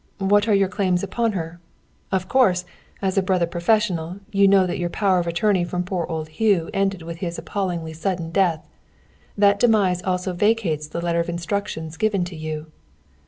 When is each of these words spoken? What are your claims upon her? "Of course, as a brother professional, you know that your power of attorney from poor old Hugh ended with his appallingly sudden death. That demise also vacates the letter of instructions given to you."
What 0.17 0.47
are 0.47 0.55
your 0.55 0.67
claims 0.67 1.03
upon 1.03 1.33
her? 1.33 1.59
"Of 2.11 2.27
course, 2.27 2.65
as 3.03 3.19
a 3.19 3.21
brother 3.21 3.45
professional, 3.45 4.17
you 4.31 4.47
know 4.47 4.65
that 4.65 4.79
your 4.79 4.89
power 4.89 5.19
of 5.19 5.27
attorney 5.27 5.63
from 5.63 5.83
poor 5.83 6.07
old 6.09 6.29
Hugh 6.29 6.71
ended 6.73 7.03
with 7.03 7.17
his 7.17 7.37
appallingly 7.37 7.93
sudden 7.93 8.31
death. 8.31 8.67
That 9.37 9.59
demise 9.59 10.01
also 10.01 10.33
vacates 10.33 10.87
the 10.87 11.01
letter 11.01 11.19
of 11.19 11.29
instructions 11.29 11.97
given 11.97 12.25
to 12.25 12.35
you." 12.35 12.71